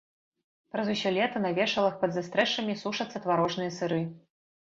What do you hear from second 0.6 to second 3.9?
Праз усё лета на вешалах пад застрэшшамі сушацца тварожныя